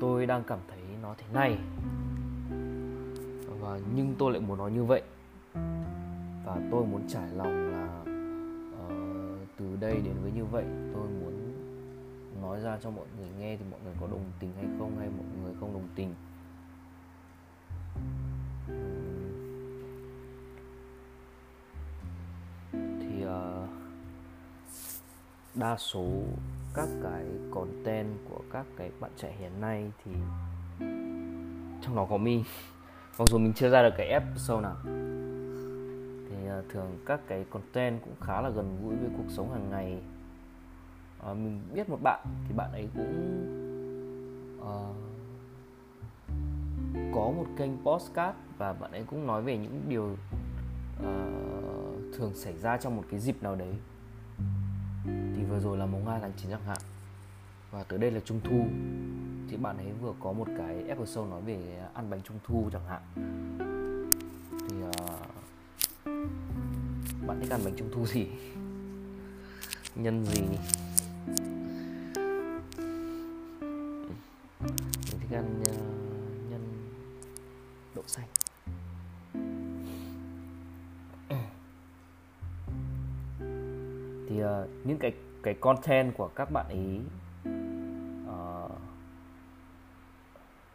tôi 0.00 0.26
đang 0.26 0.44
cảm 0.44 0.58
thấy 0.68 0.80
nó 1.02 1.14
thế 1.18 1.24
này 1.32 1.58
và 3.60 3.80
nhưng 3.94 4.14
tôi 4.18 4.32
lại 4.32 4.40
muốn 4.40 4.58
nói 4.58 4.70
như 4.70 4.84
vậy 4.84 5.02
và 6.44 6.56
tôi 6.70 6.86
muốn 6.86 7.08
trải 7.08 7.28
lòng 7.28 7.72
là 7.72 8.02
uh, 8.84 9.48
từ 9.56 9.76
đây 9.80 9.94
đến 9.94 10.14
với 10.22 10.32
như 10.32 10.44
vậy 10.44 10.64
tôi 10.94 11.08
muốn 11.08 11.52
nói 12.42 12.60
ra 12.60 12.78
cho 12.82 12.90
mọi 12.90 13.06
người 13.18 13.28
nghe 13.38 13.56
thì 13.56 13.64
mọi 13.70 13.80
người 13.84 13.94
có 14.00 14.06
đồng 14.06 14.24
tình 14.40 14.52
hay 14.56 14.66
không 14.78 14.98
hay 14.98 15.08
mọi 15.08 15.26
người 15.42 15.54
không 15.60 15.72
đồng 15.72 15.88
tình. 15.94 16.14
Thì 22.72 23.24
uh, 23.24 23.68
đa 25.54 25.76
số 25.76 26.06
các 26.74 26.88
cái 27.02 27.24
content 27.54 28.08
của 28.28 28.40
các 28.52 28.66
cái 28.76 28.90
bạn 29.00 29.10
trẻ 29.16 29.34
hiện 29.38 29.60
nay 29.60 29.92
thì 30.04 30.10
trong 31.82 31.96
đó 31.96 32.06
có 32.10 32.16
mình 32.16 32.44
mặc 33.18 33.28
dù 33.28 33.38
mình 33.38 33.52
chưa 33.52 33.70
ra 33.70 33.82
được 33.82 33.94
cái 33.96 34.06
episode 34.06 34.62
nào 34.62 34.76
thường 36.68 36.98
các 37.06 37.20
cái 37.26 37.44
content 37.50 38.02
cũng 38.04 38.14
khá 38.20 38.40
là 38.40 38.48
gần 38.48 38.78
gũi 38.82 38.96
với 38.96 39.10
cuộc 39.16 39.28
sống 39.28 39.52
hàng 39.52 39.70
ngày. 39.70 40.02
À, 41.24 41.34
mình 41.34 41.60
biết 41.74 41.88
một 41.88 41.98
bạn 42.02 42.26
thì 42.48 42.54
bạn 42.56 42.72
ấy 42.72 42.88
cũng 42.94 43.46
uh, 44.58 44.96
có 47.14 47.30
một 47.36 47.46
kênh 47.56 47.70
postcard 47.84 48.38
và 48.58 48.72
bạn 48.72 48.92
ấy 48.92 49.04
cũng 49.10 49.26
nói 49.26 49.42
về 49.42 49.58
những 49.58 49.82
điều 49.88 50.16
uh, 51.00 52.16
thường 52.16 52.34
xảy 52.34 52.58
ra 52.58 52.76
trong 52.76 52.96
một 52.96 53.04
cái 53.10 53.20
dịp 53.20 53.42
nào 53.42 53.56
đấy. 53.56 53.74
Thì 55.06 55.44
vừa 55.44 55.60
rồi 55.60 55.78
là 55.78 55.86
mùng 55.86 56.06
2 56.06 56.20
tháng 56.20 56.32
9 56.36 56.50
chẳng 56.50 56.64
hạn. 56.66 56.78
Và 57.70 57.82
tới 57.82 57.98
đây 57.98 58.10
là 58.10 58.20
trung 58.20 58.40
thu. 58.44 58.66
Thì 59.50 59.56
bạn 59.56 59.76
ấy 59.76 59.92
vừa 60.00 60.12
có 60.20 60.32
một 60.32 60.46
cái 60.58 60.84
episode 60.88 61.30
nói 61.30 61.40
về 61.42 61.86
ăn 61.94 62.10
bánh 62.10 62.20
trung 62.22 62.38
thu 62.46 62.68
chẳng 62.72 62.86
hạn. 62.88 63.69
Bạn 67.30 67.40
thích 67.40 67.50
ăn 67.50 67.60
bánh 67.64 67.74
trung 67.76 67.88
thu 67.92 68.06
gì? 68.06 68.26
Nhân 69.94 70.24
gì? 70.24 70.42
Mình 74.80 75.20
thích 75.20 75.36
ăn 75.36 75.62
uh, 75.62 75.66
nhân 76.50 76.90
đậu 77.94 78.04
xanh. 78.06 78.26
Thì 84.28 84.44
uh, 84.44 84.68
những 84.84 84.98
cái 85.00 85.12
cái 85.42 85.54
content 85.54 86.16
của 86.16 86.28
các 86.28 86.50
bạn 86.52 86.66
ý 86.68 87.00
uh, 88.28 88.72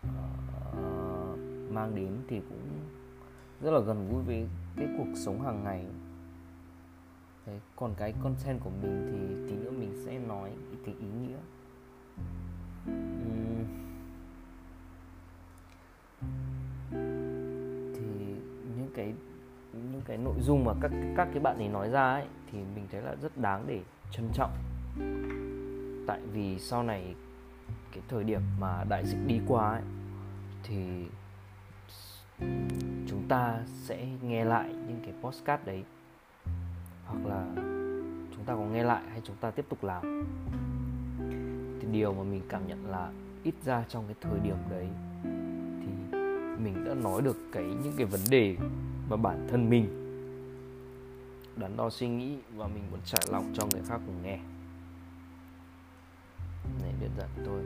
uh, 0.07 1.39
mang 1.71 1.95
đến 1.95 2.17
thì 2.27 2.41
cũng 2.49 2.79
rất 3.61 3.71
là 3.71 3.79
gần 3.79 4.09
gũi 4.11 4.23
với 4.23 4.47
cái 4.77 4.87
cuộc 4.97 5.13
sống 5.15 5.41
hàng 5.41 5.63
ngày. 5.63 5.85
Đấy, 7.45 7.59
còn 7.75 7.93
cái 7.97 8.13
content 8.23 8.59
của 8.63 8.69
mình 8.69 9.07
thì 9.11 9.49
tí 9.49 9.63
nữa 9.63 9.71
mình 9.71 10.03
sẽ 10.05 10.19
nói 10.19 10.51
cái 10.85 10.95
ý 10.99 11.07
nghĩa. 11.07 11.37
Uhm. 12.91 13.65
thì 17.95 18.35
những 18.77 18.89
cái 18.95 19.13
những 19.73 20.01
cái 20.05 20.17
nội 20.17 20.35
dung 20.39 20.65
mà 20.65 20.73
các 20.81 20.91
các 21.17 21.27
cái 21.33 21.39
bạn 21.39 21.57
ấy 21.57 21.67
nói 21.67 21.89
ra 21.89 22.13
ấy 22.13 22.25
thì 22.51 22.59
mình 22.75 22.87
thấy 22.91 23.01
là 23.01 23.15
rất 23.21 23.37
đáng 23.37 23.63
để 23.67 23.81
trân 24.11 24.29
trọng. 24.33 24.51
Tại 26.07 26.21
vì 26.33 26.59
sau 26.59 26.83
này 26.83 27.15
cái 27.91 28.03
thời 28.07 28.23
điểm 28.23 28.41
mà 28.59 28.83
đại 28.89 29.05
dịch 29.05 29.27
đi 29.27 29.41
qua 29.47 29.71
ấy 29.71 29.81
thì 30.63 31.05
chúng 33.07 33.27
ta 33.27 33.59
sẽ 33.67 34.07
nghe 34.21 34.45
lại 34.45 34.73
những 34.73 34.99
cái 35.03 35.13
postcard 35.21 35.65
đấy 35.65 35.83
hoặc 37.05 37.25
là 37.25 37.45
chúng 38.35 38.45
ta 38.45 38.55
có 38.55 38.65
nghe 38.65 38.83
lại 38.83 39.03
hay 39.09 39.21
chúng 39.23 39.35
ta 39.35 39.51
tiếp 39.51 39.65
tục 39.69 39.83
làm. 39.83 40.23
Thì 41.81 41.87
điều 41.91 42.13
mà 42.13 42.23
mình 42.23 42.41
cảm 42.49 42.67
nhận 42.67 42.85
là 42.85 43.11
ít 43.43 43.55
ra 43.63 43.85
trong 43.89 44.05
cái 44.07 44.15
thời 44.21 44.39
điểm 44.39 44.57
đấy 44.69 44.87
thì 45.81 46.17
mình 46.63 46.83
đã 46.85 46.93
nói 46.93 47.21
được 47.21 47.37
cái 47.51 47.63
những 47.63 47.93
cái 47.97 48.05
vấn 48.05 48.21
đề 48.29 48.57
mà 49.09 49.17
bản 49.17 49.47
thân 49.51 49.69
mình 49.69 50.01
đắn 51.55 51.77
đo 51.77 51.89
suy 51.89 52.07
nghĩ 52.07 52.37
và 52.55 52.67
mình 52.67 52.83
muốn 52.91 52.99
trải 53.05 53.21
lòng 53.31 53.53
cho 53.53 53.67
người 53.71 53.81
khác 53.87 54.01
cùng 54.05 54.23
nghe. 54.23 54.39
Này 56.81 56.93
đơn 57.01 57.11
giản 57.17 57.29
tôi. 57.45 57.63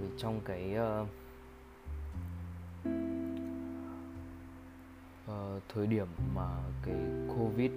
Vì 0.00 0.18
trong 0.18 0.40
cái 0.44 0.76
uh, 1.02 1.08
uh, 5.30 5.62
thời 5.74 5.86
điểm 5.86 6.06
mà 6.34 6.48
cái 6.82 6.96
covid 7.36 7.70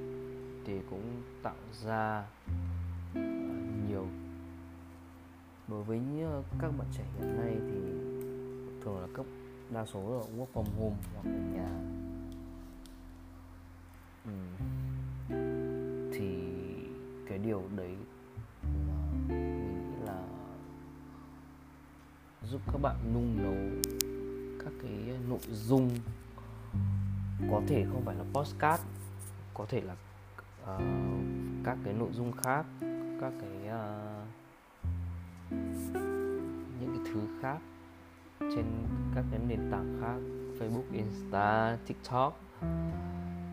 thì 0.65 0.79
cũng 0.89 1.21
tạo 1.43 1.55
ra 1.83 2.25
ờ, 3.15 3.21
nhiều 3.87 4.07
đối 5.67 5.83
với 5.83 5.99
ờ, 6.23 6.43
các 6.59 6.71
bạn 6.77 6.87
trẻ 6.97 7.03
hiện 7.19 7.37
nay 7.37 7.55
thì 7.59 7.79
thường 8.83 9.01
là 9.01 9.07
cấp 9.13 9.25
đa 9.69 9.85
số 9.85 9.99
là 9.99 10.37
work 10.37 10.47
from 10.53 10.65
home 10.79 10.95
hoặc 11.13 11.25
ở 11.25 11.39
nhà 11.53 11.69
ừ. 14.25 14.31
thì 16.13 16.43
cái 17.29 17.37
điều 17.37 17.63
đấy 17.75 17.95
mà 18.63 18.95
mình 19.27 19.27
nghĩ 19.27 20.05
là 20.05 20.23
giúp 22.43 22.61
các 22.71 22.81
bạn 22.81 22.95
nung 23.13 23.43
nấu 23.43 23.81
các 24.63 24.73
cái 24.81 25.17
nội 25.29 25.39
dung, 25.51 25.89
có 27.51 27.61
thể 27.67 27.85
không 27.91 28.01
phải 28.05 28.15
là 28.15 28.23
postcard 28.33 28.83
có 29.53 29.65
thể 29.69 29.81
là 29.81 29.95
uh, 30.63 30.81
các 31.63 31.77
cái 31.83 31.93
nội 31.93 32.09
dung 32.11 32.31
khác 32.31 32.65
các 33.21 33.33
cái 33.41 33.57
uh, 33.65 34.27
những 36.79 36.95
cái 36.95 37.13
thứ 37.13 37.21
khác 37.41 37.57
trên 38.39 38.65
các 39.15 39.25
cái 39.31 39.39
nền 39.47 39.71
tảng 39.71 39.97
khác 40.01 40.17
Facebook, 40.59 40.83
Insta, 40.91 41.77
TikTok. 41.87 42.41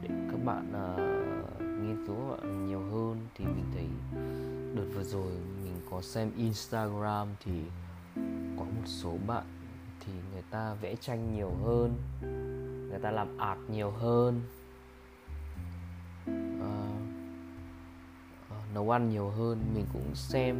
Để 0.02 0.08
các 0.30 0.44
bạn 0.44 0.72
uh, 0.72 1.60
nghiên 1.60 2.06
cứu 2.06 2.16
nhiều 2.66 2.80
hơn 2.80 3.26
thì 3.34 3.44
mình 3.44 3.64
thấy 3.74 3.86
đợt 4.74 4.86
vừa 4.94 5.04
rồi 5.04 5.32
mình 5.64 5.80
có 5.90 6.00
xem 6.02 6.30
Instagram 6.36 7.28
thì 7.44 7.62
có 8.56 8.64
một 8.64 8.86
số 8.86 9.14
bạn 9.26 9.44
thì 10.00 10.12
người 10.32 10.42
ta 10.50 10.74
vẽ 10.74 10.94
tranh 11.00 11.34
nhiều 11.34 11.50
hơn 11.64 11.94
người 12.90 12.98
ta 12.98 13.10
làm 13.10 13.38
art 13.38 13.60
nhiều 13.68 13.90
hơn. 13.90 14.40
Nấu 18.74 18.90
ăn 18.94 19.10
nhiều 19.10 19.30
hơn. 19.30 19.64
Mình 19.74 19.86
cũng 19.92 20.14
xem 20.14 20.56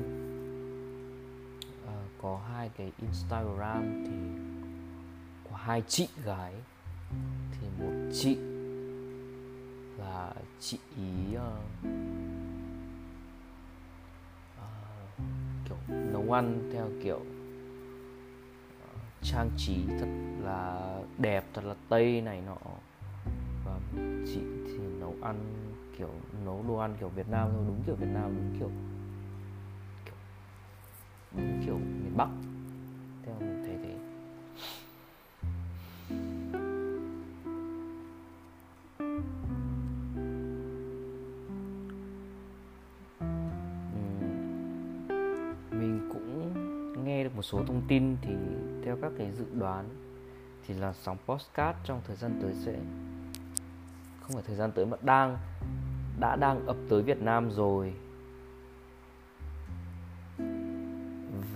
uh, 1.85 1.91
có 2.23 2.41
hai 2.53 2.71
cái 2.77 2.93
instagram 3.03 4.05
thì 4.07 4.13
của 5.45 5.57
hai 5.57 5.83
chị 5.89 6.09
gái. 6.25 6.55
Thì 7.53 7.67
một 7.79 8.11
chị 8.13 8.37
là 9.99 10.33
chị 10.61 10.79
ý 10.97 11.37
uh, 11.37 11.43
uh, 14.59 15.21
kiểu 15.69 15.79
nấu 15.89 16.33
ăn 16.33 16.71
theo 16.73 16.89
kiểu 17.03 17.21
trang 19.23 19.51
trí 19.57 19.85
thật 20.01 20.09
là 20.43 20.95
đẹp 21.19 21.45
thật 21.55 21.65
là 21.65 21.75
tây 21.89 22.21
này 22.21 22.43
nọ. 22.47 22.57
Và 23.65 23.81
chị 24.27 24.41
thì 24.67 24.79
nấu 25.01 25.15
ăn 25.23 25.37
kiểu 25.99 26.11
nấu 26.45 26.65
đồ 26.69 26.77
ăn 26.77 26.97
kiểu 27.01 27.09
Việt 27.09 27.29
Nam 27.29 27.49
thôi, 27.53 27.65
đúng 27.67 27.83
kiểu 27.87 27.95
Việt 27.95 28.09
Nam, 28.15 28.35
đúng 28.37 28.59
kiểu 28.59 28.71
kiểu 30.05 30.15
đúng 31.37 31.63
kiểu 31.67 31.79
miền 31.79 32.17
Bắc. 32.17 32.29
Theo 33.27 33.35
mình 33.41 33.63
thấy 33.67 33.79
thế. 33.83 33.95
Ừ. 43.91 43.97
Mình 45.71 46.09
cũng 46.13 46.53
nghe 47.05 47.25
được 47.25 47.37
một 47.37 47.43
số 47.43 47.63
thông 47.67 47.83
tin 47.89 48.17
thì 48.23 48.35
theo 48.85 48.97
các 49.03 49.13
cái 49.19 49.33
dự 49.33 49.47
đoán 49.55 49.89
thì 50.67 50.75
là 50.75 50.93
sóng 50.93 51.17
postcard 51.27 51.79
trong 51.85 52.01
thời 52.07 52.17
gian 52.17 52.39
tới 52.43 52.55
sẽ, 52.65 52.79
không 54.21 54.33
phải 54.33 54.43
thời 54.47 54.57
gian 54.57 54.73
tới 54.73 54.87
mà 54.87 54.97
đang 55.03 55.39
đã 56.21 56.37
đang 56.37 56.67
ập 56.67 56.77
tới 56.89 57.03
Việt 57.03 57.23
Nam 57.23 57.51
rồi. 57.51 57.95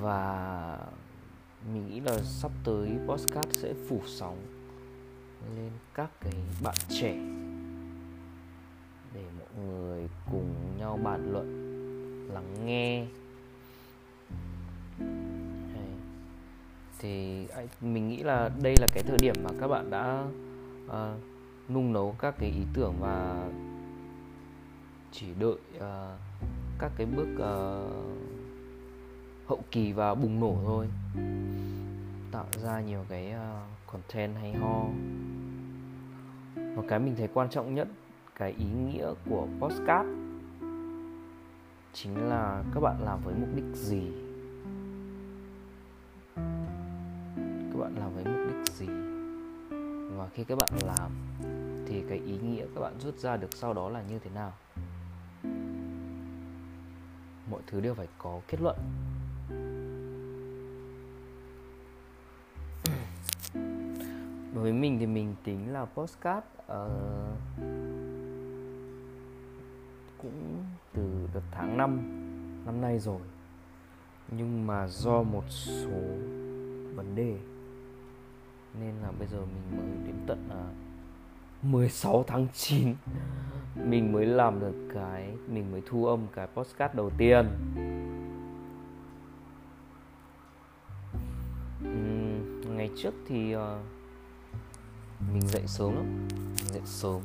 Và 0.01 0.79
mình 1.72 1.88
nghĩ 1.88 2.01
là 2.01 2.18
sắp 2.18 2.51
tới 2.64 2.90
podcast 3.07 3.53
sẽ 3.53 3.75
phủ 3.88 4.01
sóng 4.07 4.37
lên 5.57 5.70
các 5.94 6.11
cái 6.20 6.33
bạn 6.62 6.75
trẻ 6.88 7.14
để 9.14 9.25
mọi 9.38 9.64
người 9.64 10.09
cùng 10.31 10.55
nhau 10.79 10.98
bàn 11.03 11.33
luận 11.33 11.48
lắng 12.35 12.66
nghe. 12.66 13.07
Thì 16.98 17.46
mình 17.81 18.09
nghĩ 18.09 18.22
là 18.22 18.51
đây 18.62 18.75
là 18.81 18.87
cái 18.94 19.03
thời 19.03 19.18
điểm 19.18 19.35
mà 19.42 19.51
các 19.61 19.68
bạn 19.68 19.90
đã 19.90 20.25
uh, 20.87 21.20
nung 21.68 21.92
nấu 21.92 22.16
các 22.18 22.35
cái 22.38 22.51
ý 22.51 22.62
tưởng 22.75 22.94
và 23.01 23.48
chỉ 25.12 25.27
đợi 25.38 25.57
uh, 25.77 25.83
các 26.79 26.92
cái 26.96 27.07
bước 27.07 27.29
uh, 27.35 27.92
hậu 29.46 29.61
kỳ 29.70 29.92
và 29.92 30.14
bùng 30.14 30.40
nổ 30.40 30.57
thôi. 30.64 30.88
Tạo 32.33 32.46
ra 32.62 32.81
nhiều 32.81 33.05
cái 33.09 33.35
uh, 33.35 33.92
content 33.92 34.37
hay 34.37 34.53
ho. 34.53 34.85
Và 36.55 36.83
cái 36.88 36.98
mình 36.98 37.14
thấy 37.16 37.29
quan 37.35 37.51
trọng 37.51 37.75
nhất 37.75 37.88
cái 38.35 38.55
ý 38.59 38.66
nghĩa 38.66 39.14
của 39.31 39.46
postcard 39.61 40.09
chính 41.92 42.29
là 42.29 42.62
các 42.75 42.81
bạn 42.81 42.96
làm 43.01 43.20
với 43.25 43.35
mục 43.35 43.48
đích 43.55 43.64
gì? 43.75 44.12
Các 47.72 47.79
bạn 47.79 47.94
làm 47.98 48.14
với 48.14 48.25
mục 48.25 48.48
đích 48.48 48.75
gì? 48.75 48.87
Và 50.16 50.29
khi 50.35 50.44
các 50.44 50.59
bạn 50.59 50.70
làm 50.87 51.11
thì 51.87 52.03
cái 52.09 52.18
ý 52.18 52.38
nghĩa 52.38 52.66
các 52.75 52.81
bạn 52.81 52.94
rút 53.01 53.18
ra 53.18 53.37
được 53.37 53.55
sau 53.55 53.75
đó 53.75 53.88
là 53.88 54.03
như 54.03 54.18
thế 54.18 54.31
nào? 54.35 54.53
Mọi 57.51 57.63
thứ 57.67 57.81
đều 57.81 57.95
phải 57.95 58.09
có 58.19 58.41
kết 58.49 58.61
luận. 58.61 58.77
Đối 64.55 64.63
với 64.63 64.73
mình 64.73 64.99
thì 64.99 65.07
mình 65.07 65.35
tính 65.45 65.73
là 65.73 65.85
postcard 65.85 66.47
uh, 66.61 66.73
cũng 70.19 70.65
từ 70.93 71.29
đợt 71.35 71.43
tháng 71.51 71.77
5 71.77 72.01
năm 72.67 72.81
nay 72.81 72.99
rồi. 72.99 73.21
Nhưng 74.31 74.67
mà 74.67 74.87
do 74.87 75.23
một 75.23 75.45
số 75.49 76.01
vấn 76.95 77.13
đề 77.15 77.39
nên 78.81 78.95
là 79.03 79.13
bây 79.19 79.29
giờ 79.29 79.39
mình 79.39 79.77
mới 79.77 80.07
đến 80.07 80.17
tận 80.27 80.49
uh, 80.49 80.82
16 81.62 82.25
tháng 82.27 82.46
9 82.55 82.94
mình 83.77 84.12
mới 84.12 84.27
làm 84.27 84.61
được 84.61 84.88
cái 84.94 85.35
mình 85.48 85.72
mới 85.72 85.83
thu 85.87 86.07
âm 86.07 86.27
cái 86.35 86.46
postcard 86.55 86.94
đầu 86.94 87.11
tiên. 87.18 87.46
Uhm, 91.85 92.77
ngày 92.77 92.90
trước 92.96 93.14
thì 93.29 93.57
uh, 93.57 93.61
mình 95.33 95.48
dậy 95.48 95.62
sớm 95.66 95.94
lắm 95.94 96.29
mình 96.31 96.72
dậy 96.72 96.83
sớm. 96.85 97.20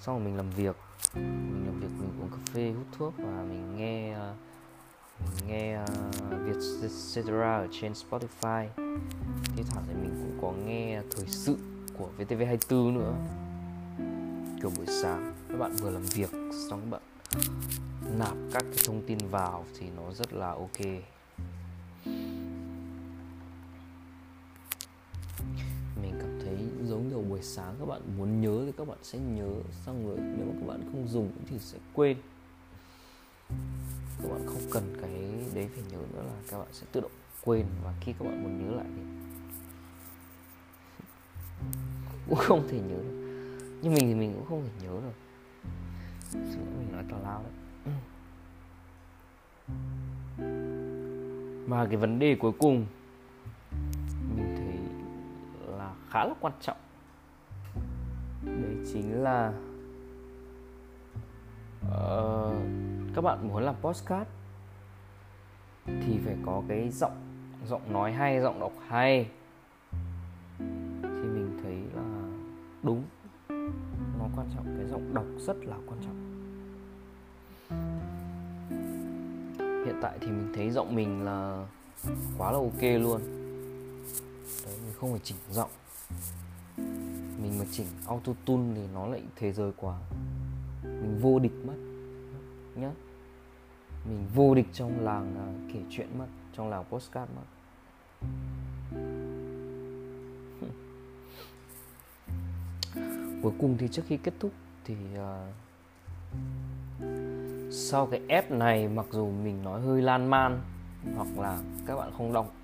Xong 0.00 0.16
rồi 0.16 0.24
mình 0.24 0.36
làm 0.36 0.50
việc 0.50 0.76
mình 1.14 1.66
làm 1.66 1.80
việc 1.80 1.88
mình 1.98 2.10
uống 2.20 2.30
cà 2.30 2.52
phê 2.52 2.72
hút 2.76 2.86
thuốc 2.98 3.14
và 3.16 3.44
mình 3.48 3.76
nghe 3.76 4.16
uh, 4.16 4.36
mình 5.20 5.48
nghe 5.48 5.82
uh, 5.82 5.88
Việt 6.44 6.88
Cetera 7.14 7.56
ở 7.56 7.68
trên 7.80 7.92
Spotify. 7.92 8.66
Thế 9.56 9.62
thoảng 9.70 9.84
thì 9.88 9.94
mình 9.94 10.10
cũng 10.10 10.38
có 10.42 10.52
nghe 10.66 11.02
thời 11.16 11.26
sự 11.26 11.56
của 12.02 12.24
VTV24 12.24 12.94
nữa. 12.94 13.14
Kiểu 14.60 14.70
buổi 14.76 14.86
sáng, 14.86 15.34
các 15.48 15.58
bạn 15.58 15.76
vừa 15.76 15.90
làm 15.90 16.02
việc 16.02 16.30
xong 16.70 16.80
các 16.80 16.90
bạn 16.90 17.02
nạp 18.18 18.36
các 18.52 18.62
cái 18.62 18.84
thông 18.86 19.02
tin 19.06 19.18
vào 19.30 19.64
thì 19.78 19.86
nó 19.96 20.12
rất 20.12 20.32
là 20.32 20.48
ok. 20.48 20.80
Mình 26.02 26.14
cảm 26.20 26.40
thấy 26.44 26.56
giống 26.84 27.08
như 27.08 27.16
buổi 27.28 27.42
sáng 27.42 27.74
các 27.78 27.86
bạn 27.86 28.00
muốn 28.18 28.40
nhớ 28.40 28.62
thì 28.66 28.72
các 28.78 28.88
bạn 28.88 28.98
sẽ 29.02 29.18
nhớ, 29.18 29.50
xong 29.86 30.06
rồi 30.08 30.16
nếu 30.18 30.46
mà 30.46 30.52
các 30.60 30.66
bạn 30.66 30.80
không 30.92 31.08
dùng 31.08 31.32
thì 31.50 31.58
sẽ 31.58 31.78
quên. 31.94 32.16
Các 34.22 34.28
bạn 34.28 34.46
không 34.46 34.62
cần 34.70 34.96
cái 35.00 35.10
đấy 35.54 35.68
phải 35.74 35.84
nhớ 35.90 35.98
nữa 36.12 36.22
là 36.22 36.42
các 36.50 36.58
bạn 36.58 36.68
sẽ 36.72 36.86
tự 36.92 37.00
động 37.00 37.12
quên 37.44 37.66
và 37.84 37.94
khi 38.00 38.14
các 38.18 38.24
bạn 38.24 38.42
muốn 38.42 38.68
nhớ 38.68 38.76
lại 38.76 38.86
thì 38.96 39.02
cũng 42.28 42.38
không 42.38 42.68
thể 42.68 42.80
nhớ 42.80 42.96
được. 42.96 43.18
Nhưng 43.82 43.94
mình 43.94 44.06
thì 44.06 44.14
mình 44.14 44.34
cũng 44.34 44.46
không 44.48 44.62
thể 44.64 44.86
nhớ 44.86 45.00
được. 45.02 45.12
Mình 46.78 46.92
nói 46.92 47.04
tào 47.10 47.20
lao 47.22 47.42
đấy. 47.42 47.52
Và 51.68 51.86
cái 51.86 51.96
vấn 51.96 52.18
đề 52.18 52.36
cuối 52.40 52.52
cùng 52.58 52.86
mình 54.36 54.56
thấy 54.56 54.78
là 55.78 55.94
khá 56.10 56.24
là 56.24 56.34
quan 56.40 56.52
trọng. 56.60 56.76
Đấy 58.44 58.76
chính 58.92 59.22
là 59.22 59.52
uh, 61.86 62.56
các 63.14 63.22
bạn 63.22 63.48
muốn 63.48 63.62
làm 63.62 63.74
postcard 63.80 64.30
thì 65.86 66.18
phải 66.24 66.36
có 66.46 66.62
cái 66.68 66.90
giọng 66.90 67.16
giọng 67.66 67.92
nói 67.92 68.12
hay 68.12 68.40
giọng 68.40 68.60
đọc 68.60 68.72
hay. 68.88 69.30
Đúng. 72.82 73.04
Nó 74.18 74.28
quan 74.36 74.46
trọng, 74.54 74.76
cái 74.76 74.86
giọng 74.90 75.14
đọc 75.14 75.24
rất 75.38 75.56
là 75.64 75.76
quan 75.86 76.00
trọng. 76.04 76.22
Hiện 79.86 79.98
tại 80.02 80.18
thì 80.20 80.26
mình 80.26 80.52
thấy 80.54 80.70
giọng 80.70 80.94
mình 80.94 81.24
là 81.24 81.66
quá 82.38 82.52
là 82.52 82.58
ok 82.58 82.82
luôn. 82.82 83.20
Đấy, 84.64 84.78
mình 84.84 84.94
không 84.96 85.10
phải 85.10 85.20
chỉnh 85.24 85.36
giọng. 85.50 85.70
Mình 87.42 87.58
mà 87.58 87.64
chỉnh 87.70 87.86
auto 88.06 88.32
tune 88.44 88.74
thì 88.74 88.82
nó 88.94 89.06
lại 89.06 89.22
thế 89.36 89.52
giới 89.52 89.72
quá. 89.76 89.98
Mình 90.82 91.18
vô 91.22 91.38
địch 91.38 91.64
mất, 91.66 91.76
nhá. 92.74 92.90
Mình 94.08 94.26
vô 94.34 94.54
địch 94.54 94.66
trong 94.72 95.00
làng 95.00 95.34
à, 95.36 95.46
kể 95.72 95.80
chuyện 95.90 96.18
mất, 96.18 96.26
trong 96.52 96.70
làng 96.70 96.84
postcard 96.90 97.32
mất. 97.36 97.42
Cuối 103.42 103.52
cùng 103.58 103.76
thì 103.78 103.88
trước 103.88 104.02
khi 104.06 104.16
kết 104.16 104.34
thúc 104.40 104.52
thì 104.84 104.94
uh, 105.14 105.28
sau 107.72 108.06
cái 108.06 108.20
ép 108.28 108.50
này 108.50 108.88
mặc 108.88 109.06
dù 109.10 109.30
mình 109.30 109.62
nói 109.62 109.80
hơi 109.80 110.02
lan 110.02 110.30
man 110.30 110.60
hoặc 111.16 111.28
là 111.38 111.58
các 111.86 111.96
bạn 111.96 112.12
không 112.18 112.32
đọc 112.32 112.54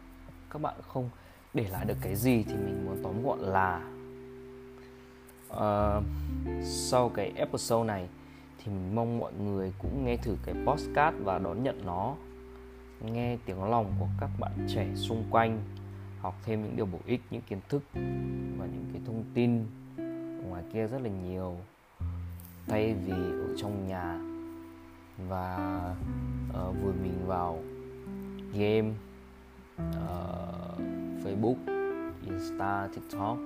các 0.51 0.63
bạn 0.63 0.75
không 0.89 1.11
để 1.55 1.67
lại 1.71 1.85
được 1.85 1.97
cái 2.01 2.17
gì 2.17 2.45
thì 2.49 2.55
mình 2.55 2.87
muốn 2.87 2.97
tóm 3.03 3.23
gọn 3.23 3.39
là 3.39 3.81
uh, 5.51 6.05
sau 6.65 7.09
cái 7.09 7.33
episode 7.37 7.87
này 7.87 8.09
thì 8.59 8.73
mình 8.73 8.95
mong 8.95 9.19
mọi 9.19 9.33
người 9.33 9.73
cũng 9.79 10.05
nghe 10.05 10.17
thử 10.17 10.37
cái 10.45 10.55
postcard 10.67 11.17
và 11.25 11.39
đón 11.39 11.63
nhận 11.63 11.87
nó 11.87 12.15
nghe 13.05 13.37
tiếng 13.45 13.65
lòng 13.65 13.93
của 13.99 14.09
các 14.21 14.31
bạn 14.41 14.53
trẻ 14.69 14.87
xung 14.95 15.25
quanh 15.31 15.63
học 16.21 16.35
thêm 16.45 16.63
những 16.63 16.77
điều 16.77 16.87
bổ 16.87 16.99
ích 17.07 17.21
những 17.31 17.43
kiến 17.43 17.61
thức 17.69 17.83
và 18.59 18.67
những 18.67 18.85
cái 18.93 19.03
thông 19.07 19.25
tin 19.35 19.65
ngoài 20.43 20.63
kia 20.73 20.87
rất 20.87 21.01
là 21.03 21.11
nhiều. 21.11 21.57
Thay 22.67 22.95
vì 22.95 23.13
ở 23.13 23.57
trong 23.57 23.89
nhà 23.89 24.19
và 25.29 25.57
ờ, 26.53 26.69
uh, 26.69 26.77
vùi 26.83 26.93
mình 26.93 27.27
vào 27.27 27.63
game 28.53 28.91
uh, 29.77 30.81
Facebook, 31.25 31.57
Insta, 32.25 32.89
TikTok, 32.95 33.39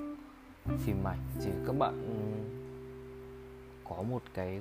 phim 0.79 1.07
ảnh 1.07 1.19
thì 1.41 1.51
các 1.67 1.79
bạn 1.79 1.95
có 3.89 4.03
một 4.03 4.23
cái 4.35 4.61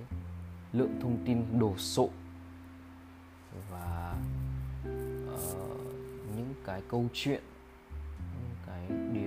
lượng 0.73 0.99
thông 1.01 1.17
tin 1.25 1.59
đồ 1.59 1.77
sộ 1.77 2.09
và 3.71 4.15
uh, 4.87 5.61
những 6.37 6.53
cái 6.65 6.81
câu 6.87 7.05
chuyện 7.13 7.41
những 8.17 8.55
cái 8.67 8.81
điều 9.13 9.20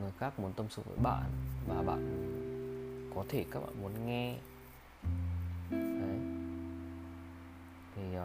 người 0.00 0.10
khác 0.18 0.40
muốn 0.40 0.52
tâm 0.52 0.66
sự 0.70 0.82
với 0.86 0.98
bạn 1.02 1.30
và 1.66 1.82
bạn 1.82 2.32
có 3.14 3.24
thể 3.28 3.44
các 3.50 3.60
bạn 3.60 3.82
muốn 3.82 4.06
nghe. 4.06 4.36
Đấy. 5.70 6.18
Thì 7.94 8.02
uh, 8.16 8.22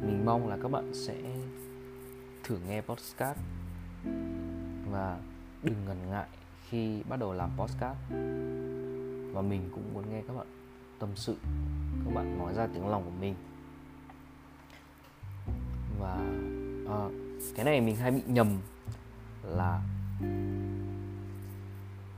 mình 0.00 0.24
mong 0.24 0.48
là 0.48 0.58
các 0.62 0.70
bạn 0.70 0.94
sẽ 0.94 1.16
thử 2.44 2.58
nghe 2.68 2.80
podcast 2.80 3.38
và 4.90 5.18
đừng 5.62 5.84
ngần 5.86 6.10
ngại 6.10 6.28
khi 6.68 7.02
bắt 7.08 7.20
đầu 7.20 7.32
làm 7.32 7.50
podcast. 7.56 7.98
Và 9.32 9.42
mình 9.42 9.70
cũng 9.74 9.94
muốn 9.94 10.04
nghe 10.10 10.22
các 10.28 10.36
bạn 10.36 10.46
tâm 10.98 11.08
sự 11.14 11.36
các 12.04 12.14
bạn 12.14 12.38
nói 12.38 12.54
ra 12.54 12.66
tiếng 12.74 12.88
lòng 12.88 13.04
của 13.04 13.16
mình. 13.20 13.34
Và 15.98 16.14
à, 16.88 17.00
cái 17.54 17.64
này 17.64 17.80
mình 17.80 17.96
hay 17.96 18.10
bị 18.10 18.22
nhầm 18.26 18.58
là 19.42 19.82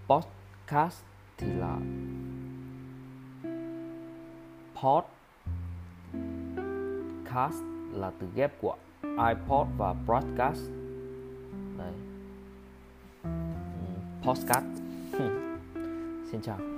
podcast 0.09 1.03
thì 1.39 1.47
là 1.47 1.77
pod. 4.83 5.05
Cast 7.35 7.63
là 7.93 8.13
từ 8.19 8.27
ghép 8.35 8.61
của 8.61 8.77
iPod 9.03 9.69
và 9.79 9.93
broadcast. 10.07 10.71
Đấy 11.79 11.93
ừ, 13.23 13.31
podcast. 14.23 14.83
Xin 16.31 16.41
chào. 16.43 16.72